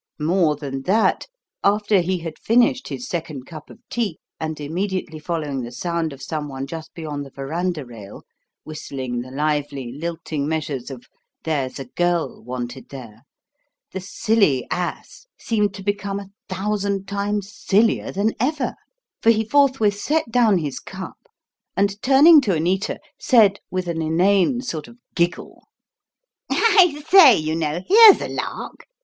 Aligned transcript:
More 0.19 0.55
than 0.55 0.81
that; 0.89 1.27
after 1.63 1.99
he 2.01 2.17
had 2.17 2.39
finished 2.39 2.87
his 2.87 3.07
second 3.07 3.45
cup 3.45 3.69
of 3.69 3.77
tea, 3.87 4.17
and 4.39 4.59
immediately 4.59 5.19
following 5.19 5.61
the 5.61 5.71
sound 5.71 6.11
of 6.11 6.23
someone 6.23 6.65
just 6.65 6.91
beyond 6.95 7.23
the 7.23 7.29
verandah 7.29 7.85
rail 7.85 8.23
whistling 8.63 9.21
the 9.21 9.29
lively, 9.29 9.91
lilting 9.91 10.47
measures 10.47 10.89
of 10.89 11.05
"There's 11.43 11.77
a 11.77 11.85
Girl 11.85 12.41
Wanted 12.43 12.89
There" 12.89 13.21
the 13.91 13.99
"silly 13.99 14.65
ass" 14.71 15.27
seemed 15.37 15.75
to 15.75 15.83
become 15.83 16.19
a 16.19 16.31
thousand 16.49 17.07
times 17.07 17.53
sillier 17.53 18.11
than 18.11 18.33
ever; 18.39 18.73
for 19.21 19.29
he 19.29 19.45
forthwith 19.45 19.99
set 19.99 20.31
down 20.31 20.57
his 20.57 20.79
cup, 20.79 21.27
and, 21.77 22.01
turning 22.01 22.41
to 22.41 22.53
Anita, 22.55 22.99
said 23.19 23.59
with 23.69 23.87
an 23.87 24.01
inane 24.01 24.61
sort 24.61 24.87
of 24.87 24.97
giggle, 25.13 25.63
"I 26.49 27.03
say, 27.07 27.37
you 27.37 27.55
know, 27.55 27.81
here's 27.87 28.19
a 28.19 28.29
lark. 28.29 28.87